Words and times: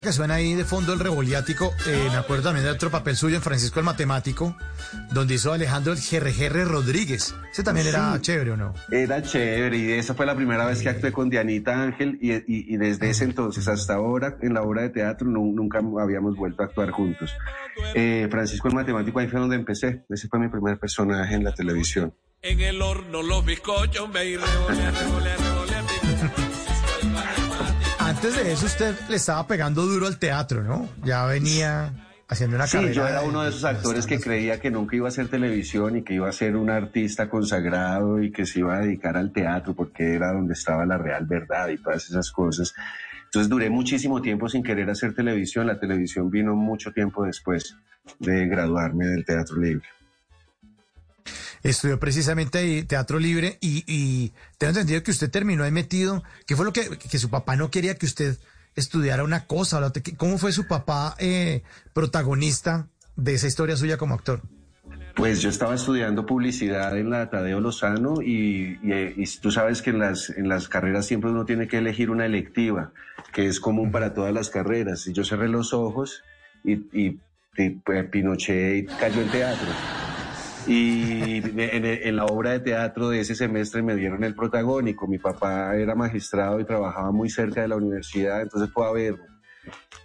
Que 0.00 0.12
suena 0.12 0.34
ahí 0.34 0.54
de 0.54 0.64
fondo 0.64 0.92
el 0.92 1.00
revoliático, 1.00 1.74
eh, 1.88 2.06
me 2.12 2.18
acuerdo 2.18 2.44
también 2.44 2.64
de 2.64 2.70
otro 2.70 2.88
papel 2.88 3.16
suyo 3.16 3.34
en 3.34 3.42
Francisco 3.42 3.80
el 3.80 3.84
Matemático, 3.84 4.56
donde 5.10 5.34
hizo 5.34 5.52
Alejandro 5.52 5.92
el 5.92 5.98
GRGR 5.98 6.68
Rodríguez. 6.68 7.34
Ese 7.52 7.64
también 7.64 7.88
era 7.88 8.16
chévere, 8.20 8.52
¿o 8.52 8.56
no? 8.56 8.74
Era 8.92 9.20
chévere, 9.22 9.76
y 9.76 9.90
esa 9.94 10.14
fue 10.14 10.24
la 10.24 10.36
primera 10.36 10.64
vez 10.66 10.82
que 10.82 10.88
actué 10.88 11.10
con 11.10 11.28
Dianita 11.30 11.82
Ángel, 11.82 12.16
y, 12.22 12.32
y- 12.32 12.42
y 12.46 12.76
desde 12.76 13.10
ese 13.10 13.24
entonces 13.24 13.66
hasta 13.66 13.94
ahora, 13.94 14.36
en 14.40 14.54
la 14.54 14.62
obra 14.62 14.82
de 14.82 14.90
teatro, 14.90 15.26
nu- 15.26 15.52
nunca 15.52 15.80
habíamos 16.00 16.36
vuelto 16.36 16.62
a 16.62 16.66
actuar 16.66 16.92
juntos. 16.92 17.32
Eh, 17.96 18.28
Francisco 18.30 18.68
el 18.68 18.74
Matemático, 18.74 19.18
ahí 19.18 19.26
fue 19.26 19.40
donde 19.40 19.56
empecé. 19.56 20.04
Ese 20.10 20.28
fue 20.28 20.38
mi 20.38 20.46
primer 20.48 20.78
personaje 20.78 21.34
en 21.34 21.42
la 21.42 21.52
televisión. 21.52 22.14
En 22.42 22.60
el 22.60 22.80
horno 22.82 23.20
los 23.24 23.44
bizcochos 23.44 24.08
me 24.10 24.24
Antes 28.20 28.34
de 28.34 28.52
eso 28.52 28.66
usted 28.66 28.96
le 29.08 29.14
estaba 29.14 29.46
pegando 29.46 29.86
duro 29.86 30.08
al 30.08 30.18
teatro, 30.18 30.64
¿no? 30.64 30.88
Ya 31.04 31.24
venía 31.26 31.92
haciendo 32.26 32.56
una 32.56 32.66
Sí, 32.66 32.72
carrera. 32.78 32.92
yo 32.92 33.06
era 33.06 33.22
uno 33.22 33.44
de 33.44 33.50
esos 33.50 33.62
actores 33.62 34.06
que 34.06 34.18
creía 34.18 34.58
que 34.58 34.72
nunca 34.72 34.96
iba 34.96 35.06
a 35.06 35.10
hacer 35.10 35.28
televisión 35.28 35.98
y 35.98 36.02
que 36.02 36.14
iba 36.14 36.28
a 36.28 36.32
ser 36.32 36.56
un 36.56 36.68
artista 36.68 37.30
consagrado 37.30 38.20
y 38.20 38.32
que 38.32 38.44
se 38.44 38.58
iba 38.58 38.74
a 38.76 38.80
dedicar 38.80 39.16
al 39.16 39.30
teatro 39.32 39.72
porque 39.72 40.14
era 40.14 40.32
donde 40.32 40.54
estaba 40.54 40.84
la 40.84 40.98
real 40.98 41.26
verdad 41.26 41.68
y 41.68 41.78
todas 41.78 42.10
esas 42.10 42.32
cosas. 42.32 42.74
Entonces 43.26 43.48
duré 43.48 43.70
muchísimo 43.70 44.20
tiempo 44.20 44.48
sin 44.48 44.64
querer 44.64 44.90
hacer 44.90 45.14
televisión. 45.14 45.68
La 45.68 45.78
televisión 45.78 46.28
vino 46.28 46.56
mucho 46.56 46.90
tiempo 46.90 47.24
después 47.24 47.76
de 48.18 48.48
graduarme 48.48 49.06
del 49.06 49.24
Teatro 49.24 49.58
Libre. 49.60 49.86
Estudió 51.62 51.98
precisamente 51.98 52.58
ahí 52.58 52.82
Teatro 52.84 53.18
Libre 53.18 53.58
y, 53.60 53.84
y 53.86 54.32
tengo 54.58 54.70
entendido 54.70 55.02
que 55.02 55.10
usted 55.10 55.30
terminó 55.30 55.64
ahí 55.64 55.72
metido. 55.72 56.22
¿Qué 56.46 56.54
fue 56.56 56.64
lo 56.64 56.72
que, 56.72 56.88
que 56.98 57.18
su 57.18 57.30
papá 57.30 57.56
no 57.56 57.70
quería 57.70 57.96
que 57.96 58.06
usted 58.06 58.36
estudiara 58.76 59.24
una 59.24 59.46
cosa? 59.46 59.92
¿Cómo 60.16 60.38
fue 60.38 60.52
su 60.52 60.66
papá 60.66 61.16
eh, 61.18 61.62
protagonista 61.94 62.86
de 63.16 63.34
esa 63.34 63.46
historia 63.48 63.76
suya 63.76 63.96
como 63.96 64.14
actor? 64.14 64.40
Pues 65.16 65.42
yo 65.42 65.50
estaba 65.50 65.74
estudiando 65.74 66.24
publicidad 66.26 66.96
en 66.96 67.10
la 67.10 67.28
Tadeo 67.28 67.60
Lozano 67.60 68.22
y, 68.22 68.78
y- 68.84 69.14
y 69.16 69.24
tú 69.40 69.50
sabes 69.50 69.82
que 69.82 69.90
en 69.90 69.98
las, 69.98 70.30
en 70.30 70.48
las 70.48 70.68
carreras 70.68 71.06
siempre 71.06 71.28
uno 71.30 71.44
tiene 71.44 71.66
que 71.66 71.78
elegir 71.78 72.08
una 72.10 72.24
electiva, 72.24 72.92
que 73.32 73.46
es 73.46 73.58
común 73.58 73.90
para 73.90 74.14
todas 74.14 74.32
las 74.32 74.48
carreras. 74.48 75.08
Y 75.08 75.12
yo 75.12 75.24
cerré 75.24 75.48
los 75.48 75.74
ojos 75.74 76.22
y, 76.62 76.74
y, 76.96 77.18
y, 77.56 77.70
pues, 77.84 78.08
Pinochet 78.10 78.88
cayó 78.96 79.20
en 79.20 79.28
teatro. 79.30 79.68
Y 80.68 81.38
en, 81.38 81.84
en 81.84 82.16
la 82.16 82.26
obra 82.26 82.50
de 82.50 82.60
teatro 82.60 83.08
de 83.08 83.20
ese 83.20 83.34
semestre 83.34 83.82
me 83.82 83.96
dieron 83.96 84.22
el 84.22 84.34
protagónico. 84.34 85.08
Mi 85.08 85.18
papá 85.18 85.74
era 85.74 85.94
magistrado 85.94 86.60
y 86.60 86.64
trabajaba 86.64 87.10
muy 87.10 87.30
cerca 87.30 87.62
de 87.62 87.68
la 87.68 87.76
universidad, 87.76 88.42
entonces 88.42 88.70
fue 88.70 88.86
a 88.86 88.92
verlo 88.92 89.24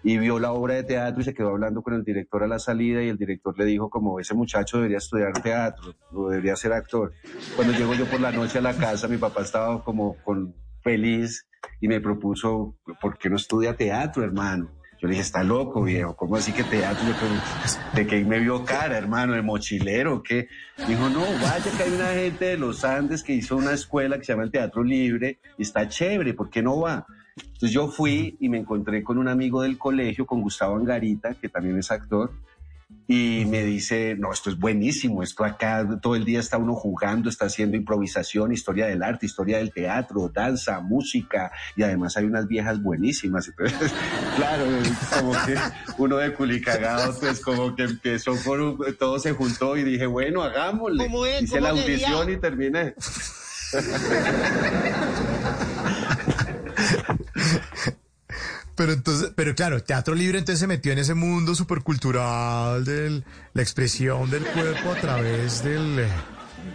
y 0.03 0.17
vio 0.17 0.37
la 0.37 0.51
obra 0.51 0.75
de 0.75 0.83
teatro 0.83 1.21
y 1.21 1.23
se 1.23 1.33
quedó 1.33 1.49
hablando 1.49 1.81
con 1.81 1.93
el 1.93 2.03
director 2.03 2.43
a 2.43 2.47
la 2.47 2.59
salida 2.59 3.01
y 3.01 3.07
el 3.07 3.17
director 3.17 3.57
le 3.57 3.65
dijo 3.65 3.89
como 3.89 4.19
ese 4.19 4.33
muchacho 4.33 4.77
debería 4.77 4.97
estudiar 4.97 5.31
teatro 5.41 5.95
debería 6.11 6.55
ser 6.55 6.73
actor. 6.73 7.13
Cuando 7.55 7.73
llego 7.73 7.93
yo 7.93 8.05
por 8.05 8.19
la 8.19 8.31
noche 8.31 8.59
a 8.59 8.61
la 8.61 8.73
casa, 8.75 9.07
mi 9.07 9.17
papá 9.17 9.41
estaba 9.41 9.83
como 9.83 10.17
con 10.23 10.53
feliz 10.81 11.47
y 11.79 11.87
me 11.87 12.01
propuso, 12.01 12.75
¿por 13.01 13.17
qué 13.17 13.29
no 13.29 13.37
estudia 13.37 13.75
teatro, 13.75 14.23
hermano? 14.23 14.69
Yo 15.03 15.09
le 15.09 15.15
dije, 15.15 15.23
está 15.23 15.43
loco, 15.43 15.83
viejo, 15.83 16.15
¿cómo 16.15 16.37
así 16.37 16.53
que 16.53 16.63
teatro? 16.63 17.03
Pero, 17.19 17.33
¿De 17.93 18.07
qué 18.07 18.23
me 18.23 18.39
vio 18.39 18.63
cara, 18.63 18.97
hermano? 18.97 19.33
¿De 19.33 19.41
mochilero? 19.41 20.23
¿Qué? 20.23 20.47
Dijo, 20.87 21.09
no, 21.09 21.19
vaya 21.41 21.71
que 21.75 21.83
hay 21.83 21.91
una 21.91 22.13
gente 22.13 22.45
de 22.45 22.57
los 22.57 22.85
Andes 22.85 23.21
que 23.21 23.33
hizo 23.33 23.57
una 23.57 23.73
escuela 23.73 24.17
que 24.17 24.23
se 24.23 24.31
llama 24.31 24.45
el 24.45 24.51
Teatro 24.51 24.81
Libre 24.81 25.39
y 25.57 25.63
está 25.63 25.89
chévere, 25.89 26.33
¿por 26.33 26.49
qué 26.49 26.63
no 26.63 26.79
va? 26.79 27.05
Entonces 27.35 27.71
yo 27.71 27.89
fui 27.89 28.37
y 28.39 28.47
me 28.47 28.59
encontré 28.59 29.03
con 29.03 29.17
un 29.17 29.27
amigo 29.27 29.61
del 29.61 29.77
colegio, 29.77 30.25
con 30.25 30.41
Gustavo 30.41 30.77
Angarita, 30.77 31.33
que 31.33 31.49
también 31.49 31.77
es 31.77 31.91
actor, 31.91 32.31
y 33.05 33.43
me 33.47 33.63
dice, 33.63 34.15
no, 34.17 34.31
esto 34.31 34.49
es 34.49 34.57
buenísimo, 34.57 35.23
esto 35.23 35.43
acá 35.43 35.85
todo 36.01 36.15
el 36.15 36.23
día 36.23 36.39
está 36.39 36.57
uno 36.57 36.73
jugando, 36.73 37.29
está 37.29 37.45
haciendo 37.45 37.75
improvisación, 37.75 38.53
historia 38.53 38.85
del 38.87 39.03
arte, 39.03 39.25
historia 39.25 39.57
del 39.57 39.73
teatro, 39.73 40.31
danza, 40.33 40.79
música, 40.79 41.51
y 41.75 41.83
además 41.83 42.15
hay 42.15 42.25
unas 42.25 42.47
viejas 42.47 42.81
buenísimas. 42.81 43.49
Entonces, 43.49 43.93
claro, 44.37 44.65
como 45.19 45.33
que 45.45 45.55
uno 45.97 46.15
de 46.17 46.33
culicagado, 46.33 47.13
pues 47.19 47.41
como 47.41 47.75
que 47.75 47.83
empezó 47.83 48.35
por 48.43 48.61
un- 48.61 48.95
todo 48.97 49.19
se 49.19 49.33
juntó 49.33 49.75
y 49.75 49.83
dije, 49.83 50.05
bueno, 50.05 50.41
hagámosle. 50.41 51.05
Hice 51.05 51.11
¿Cómo 51.59 51.65
la 51.67 51.75
sería? 51.75 52.09
audición 52.09 52.31
y 52.31 52.37
terminé. 52.37 52.95
Pero 58.83 58.91
entonces, 58.91 59.31
pero 59.33 59.55
claro, 59.55 59.81
Teatro 59.81 60.13
Libre 60.13 60.39
entonces 60.39 60.59
se 60.59 60.67
metió 60.67 60.91
en 60.91 60.99
ese 60.99 61.13
mundo 61.13 61.55
supercultural 61.55 62.83
de 62.83 63.23
la 63.53 63.61
expresión 63.61 64.29
del 64.29 64.43
cuerpo 64.43 64.91
a 64.91 64.95
través 64.99 65.63
del... 65.63 66.05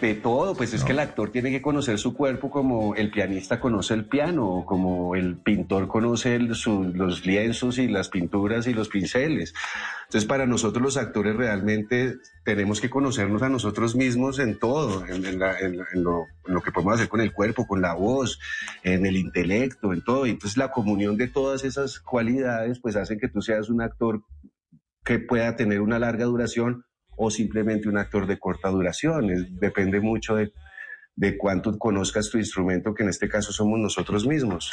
De 0.01 0.15
todo, 0.15 0.55
pues 0.55 0.75
es 0.75 0.85
que 0.85 0.93
el 0.93 1.01
actor 1.01 1.31
tiene 1.33 1.51
que 1.51 1.61
conocer 1.61 1.99
su 1.99 2.15
cuerpo 2.15 2.51
como 2.51 2.95
el 2.95 3.11
pianista 3.11 3.59
conoce 3.59 3.95
el 3.95 4.05
piano, 4.05 4.47
o 4.49 4.65
como 4.65 5.17
el 5.17 5.39
pintor 5.39 5.89
conoce 5.89 6.37
el- 6.37 6.55
su- 6.55 6.85
los 6.95 7.27
lienzos 7.27 7.79
y 7.79 7.89
las 7.89 8.09
pinturas 8.09 8.69
y 8.69 8.75
los 8.75 8.89
pinceles. 8.89 9.55
Entonces, 10.05 10.29
para 10.29 10.47
nosotros 10.47 10.81
los 10.85 10.97
actores 10.97 11.35
realmente 11.35 12.15
tenemos 12.45 12.81
que 12.81 12.89
conocernos 12.89 13.43
a 13.43 13.49
nosotros 13.49 13.97
mismos 13.97 14.39
en 14.39 14.61
todo, 14.61 15.05
en, 15.05 15.25
en 15.27 15.39
la- 15.41 15.59
en- 15.59 15.81
en 15.93 16.05
lo, 16.05 16.27
en 16.47 16.55
lo 16.55 16.61
que 16.63 16.71
podemos 16.71 16.95
hacer 16.95 17.09
con 17.09 17.21
el 17.21 17.33
cuerpo, 17.33 17.67
con 17.67 17.83
la 17.83 17.95
voz, 17.95 18.39
en 18.85 19.05
el 19.05 19.17
intelecto, 19.17 19.93
en 19.93 20.03
todo. 20.05 20.27
Y 20.27 20.31
entonces 20.31 20.57
la 20.57 20.71
comunión 20.71 21.17
de 21.17 21.27
todas 21.27 21.65
esas 21.65 21.99
cualidades, 21.99 22.79
pues 22.79 22.95
hacen 22.95 23.19
que 23.19 23.27
tú 23.29 23.43
seas 23.43 23.69
un 23.69 23.83
actor 23.83 24.23
que 25.05 25.19
pueda 25.19 25.57
tener 25.57 25.81
una 25.81 25.99
larga 25.99 26.27
duración 26.27 26.85
o 27.19 27.31
simplemente 27.31 27.89
un 27.89 27.99
actor 27.99 28.27
de 28.27 28.39
corta 28.39 28.69
duración. 28.71 29.27
Depende 29.59 30.01
mucho 30.01 30.37
de, 30.37 30.53
de 31.17 31.37
cuánto 31.37 31.77
conozcas 31.79 32.31
tu 32.31 32.39
instrumento, 32.39 32.95
que 32.95 33.03
en 33.03 33.11
este 33.11 33.29
caso 33.29 33.53
somos 33.53 33.79
nosotros 33.79 34.27
mismos. 34.27 34.73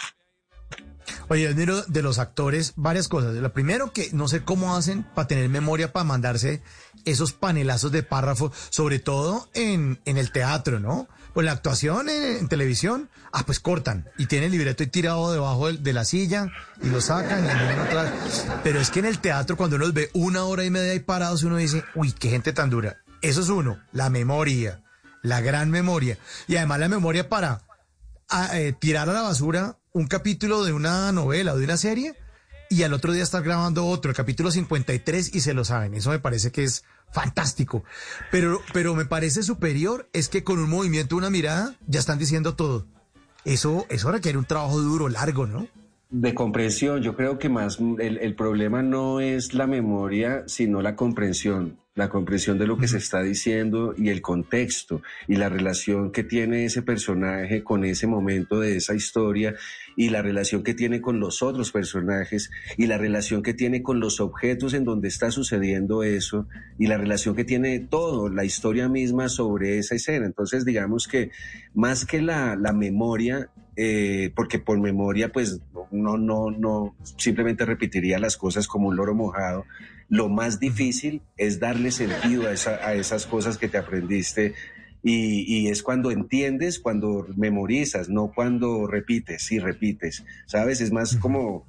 Oye, 1.28 1.48
admiro 1.48 1.82
de 1.84 2.02
los 2.02 2.20
actores 2.20 2.74
varias 2.76 3.08
cosas. 3.08 3.34
Lo 3.36 3.54
primero 3.54 3.92
que 3.92 4.10
no 4.14 4.28
sé 4.28 4.44
cómo 4.44 4.76
hacen 4.76 5.04
para 5.16 5.28
tener 5.28 5.50
memoria 5.50 5.92
para 5.92 6.04
mandarse 6.04 6.62
esos 7.04 7.34
panelazos 7.34 7.92
de 7.92 8.04
párrafos, 8.04 8.52
sobre 8.70 9.00
todo 9.00 9.50
en, 9.54 10.00
en 10.06 10.18
el 10.18 10.32
teatro, 10.32 10.80
¿no? 10.80 11.08
Pues 11.36 11.44
la 11.44 11.52
actuación 11.52 12.08
en, 12.08 12.48
televisión, 12.48 13.10
ah, 13.34 13.44
pues 13.46 13.60
cortan 13.60 14.10
y 14.18 14.28
tienen 14.28 14.46
el 14.46 14.52
libreto 14.54 14.84
ahí 14.84 14.88
tirado 14.88 15.34
debajo 15.34 15.70
de, 15.70 15.92
la 15.92 16.06
silla 16.06 16.48
y 16.82 16.88
lo 16.88 17.02
sacan 17.02 17.44
y 17.44 17.48
vienen 17.48 17.78
otra 17.78 18.04
vez. 18.04 18.48
Pero 18.64 18.80
es 18.80 18.90
que 18.90 19.00
en 19.00 19.06
el 19.06 19.20
teatro, 19.20 19.58
cuando 19.58 19.76
uno 19.76 19.84
los 19.84 19.94
ve 19.94 20.10
una 20.14 20.46
hora 20.46 20.64
y 20.64 20.70
media 20.70 20.94
ahí 20.94 21.02
parados, 21.02 21.44
uno 21.44 21.58
dice, 21.58 21.84
uy, 21.94 22.14
qué 22.14 22.30
gente 22.30 22.54
tan 22.54 22.70
dura. 22.70 23.00
Eso 23.22 23.42
es 23.42 23.50
uno, 23.50 23.78
la 23.92 24.10
memoria, 24.10 24.82
la 25.24 25.42
gran 25.42 25.70
memoria. 25.72 26.18
Y 26.48 26.56
además 26.56 26.80
la 26.80 26.88
memoria 26.88 27.28
para 27.28 27.64
a, 28.30 28.58
eh, 28.58 28.72
tirar 28.72 29.10
a 29.10 29.14
la 29.14 29.24
basura 29.24 29.78
un 29.92 30.08
capítulo 30.08 30.64
de 30.64 30.72
una 30.72 31.12
novela 31.12 31.52
o 31.52 31.58
de 31.58 31.66
una 31.66 31.76
serie 31.76 32.16
y 32.76 32.84
al 32.84 32.92
otro 32.92 33.14
día 33.14 33.24
estar 33.24 33.42
grabando 33.42 33.86
otro, 33.86 34.12
el 34.12 34.18
capítulo 34.18 34.52
53 34.52 35.34
y 35.34 35.40
se 35.40 35.54
lo 35.54 35.64
saben. 35.64 35.94
Eso 35.94 36.10
me 36.10 36.20
parece 36.20 36.52
que 36.52 36.66
es 36.66 36.84
fantástico. 37.10 37.86
Pero, 38.32 38.62
pero 38.74 38.96
me 38.96 39.06
parece 39.06 39.44
superior 39.44 40.10
es 40.12 40.28
que 40.28 40.44
con 40.44 40.60
un 40.60 40.70
movimiento, 40.70 41.16
una 41.16 41.30
mirada, 41.30 41.76
ya 41.88 42.02
están 42.02 42.20
diciendo 42.20 42.56
todo. 42.56 42.86
Eso, 43.46 43.86
eso 43.90 44.12
requiere 44.12 44.38
un 44.38 44.44
trabajo 44.44 44.82
duro, 44.82 45.08
largo, 45.08 45.48
¿no? 45.48 45.70
De 46.18 46.34
comprensión, 46.34 47.02
yo 47.02 47.14
creo 47.14 47.38
que 47.38 47.50
más 47.50 47.78
el, 48.00 48.20
el 48.20 48.36
problema 48.36 48.82
no 48.82 49.20
es 49.20 49.54
la 49.54 49.68
memoria, 49.68 50.44
sino 50.48 50.82
la 50.82 50.96
comprensión, 50.96 51.78
la 51.94 52.08
comprensión 52.08 52.58
de 52.58 52.68
lo 52.68 52.78
que 52.78 52.88
se 52.88 53.00
está 53.00 53.22
diciendo 53.22 53.94
y 53.98 54.08
el 54.08 54.22
contexto 54.22 55.02
y 55.28 55.36
la 55.36 55.50
relación 55.50 56.14
que 56.14 56.24
tiene 56.24 56.64
ese 56.64 56.84
personaje 56.84 57.66
con 57.66 57.84
ese 57.84 58.08
momento 58.08 58.62
de 58.62 58.78
esa 58.78 58.96
historia 58.96 59.56
y 59.98 60.08
la 60.08 60.22
relación 60.22 60.64
que 60.64 60.74
tiene 60.74 61.02
con 61.02 61.20
los 61.20 61.44
otros 61.44 61.74
personajes 61.74 62.50
y 62.78 62.88
la 62.88 62.98
relación 62.98 63.44
que 63.44 63.54
tiene 63.54 63.84
con 63.84 64.00
los 64.00 64.22
objetos 64.22 64.74
en 64.74 64.86
donde 64.86 65.10
está 65.10 65.32
sucediendo 65.32 66.02
eso 66.02 66.48
y 66.80 66.88
la 66.88 66.98
relación 66.98 67.36
que 67.36 67.44
tiene 67.44 67.78
todo, 67.80 68.30
la 68.30 68.46
historia 68.46 68.88
misma 68.88 69.28
sobre 69.28 69.80
esa 69.80 69.96
escena. 69.96 70.26
Entonces, 70.26 70.64
digamos 70.64 71.10
que 71.10 71.32
más 71.74 72.06
que 72.06 72.22
la, 72.22 72.56
la 72.56 72.72
memoria, 72.72 73.50
eh, 73.76 74.32
porque 74.34 74.60
por 74.60 74.80
memoria, 74.80 75.34
pues 75.34 75.60
no, 75.92 76.18
no, 76.18 76.52
no, 76.52 76.96
simplemente 77.18 77.66
repetiría 77.66 78.20
las 78.20 78.38
cosas 78.38 78.68
como 78.68 78.90
un 78.90 78.96
loro 78.96 79.16
mojado. 79.16 79.66
Lo 80.10 80.30
más 80.30 80.60
difícil 80.60 81.22
es 81.38 81.60
darle 81.60 81.92
sentido 81.92 82.48
a, 82.48 82.52
esa, 82.52 82.76
a 82.76 82.94
esas 82.94 83.26
cosas 83.26 83.58
que 83.58 83.68
te 83.68 83.78
aprendiste 83.78 84.54
y, 85.02 85.44
y, 85.48 85.68
es 85.68 85.84
cuando 85.84 86.10
entiendes, 86.10 86.80
cuando 86.80 87.28
memorizas, 87.36 88.10
no 88.10 88.32
cuando 88.34 88.88
repites 88.88 89.52
y 89.52 89.60
repites, 89.60 90.26
¿sabes? 90.48 90.82
Es 90.82 90.92
más 90.92 91.18
como, 91.18 91.66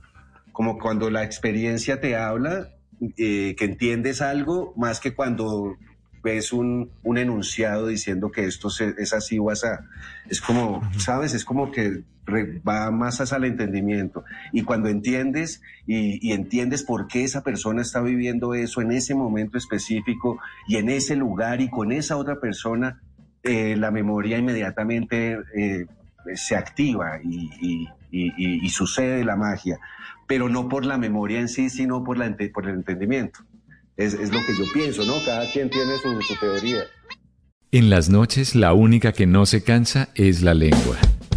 como 0.52 0.78
cuando 0.78 1.10
la 1.10 1.22
experiencia 1.22 2.00
te 2.00 2.16
habla, 2.16 2.70
eh, 3.18 3.54
que 3.58 3.64
entiendes 3.66 4.22
algo, 4.22 4.72
más 4.76 5.00
que 5.00 5.14
cuando 5.14 5.76
ves 6.26 6.52
un, 6.52 6.90
un 7.04 7.18
enunciado 7.18 7.86
diciendo 7.86 8.32
que 8.32 8.46
esto 8.46 8.68
es 8.68 9.12
así 9.12 9.38
o 9.38 9.48
así. 9.50 9.68
Es 10.28 10.40
como, 10.40 10.82
¿sabes? 10.98 11.34
Es 11.34 11.44
como 11.44 11.70
que 11.70 12.02
va 12.66 12.90
más 12.90 13.20
hacia 13.20 13.36
el 13.36 13.44
entendimiento. 13.44 14.24
Y 14.52 14.62
cuando 14.62 14.88
entiendes 14.88 15.62
y, 15.86 16.18
y, 16.26 16.32
entiendes 16.32 16.82
por 16.82 17.06
qué 17.06 17.22
esa 17.22 17.44
persona 17.44 17.82
está 17.82 18.00
viviendo 18.00 18.54
eso 18.54 18.80
en 18.80 18.90
ese 18.90 19.14
momento 19.14 19.56
específico 19.56 20.40
y 20.66 20.78
en 20.78 20.88
ese 20.88 21.14
lugar 21.14 21.60
y 21.60 21.70
con 21.70 21.92
esa 21.92 22.16
otra 22.16 22.40
persona, 22.40 23.00
eh, 23.44 23.76
la 23.76 23.92
memoria 23.92 24.36
inmediatamente 24.38 25.38
eh, 25.54 25.86
se 26.34 26.56
activa 26.56 27.20
y, 27.22 27.50
y, 27.60 27.88
y, 28.10 28.68
sucede 28.70 29.24
la 29.24 29.36
magia, 29.36 29.78
pero 30.26 30.48
no 30.48 30.68
por 30.68 30.84
la 30.84 30.98
memoria 30.98 31.38
en 31.38 31.48
sí, 31.48 31.70
sino 31.70 32.02
por, 32.02 32.18
la, 32.18 32.36
por 32.52 32.68
el 32.68 32.74
entendimiento. 32.74 33.40
Es, 33.96 34.14
es, 34.14 34.30
lo 34.30 34.38
que 34.40 34.54
yo 34.56 34.64
pienso, 34.74 35.04
¿no? 35.04 35.14
Cada 35.24 35.50
quien 35.52 35.70
tiene 35.70 35.96
su, 35.98 36.20
su 36.22 36.36
teoría. 36.38 36.84
En 37.72 37.90
las 37.90 38.08
noches 38.08 38.54
la 38.54 38.74
única 38.74 39.12
que 39.12 39.26
no 39.26 39.46
se 39.46 39.62
cansa 39.62 40.08
es 40.14 40.42
la 40.42 40.54
lengua. 40.54 40.98